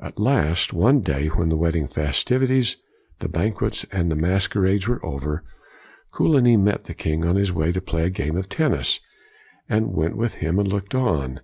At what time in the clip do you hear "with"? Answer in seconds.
10.16-10.36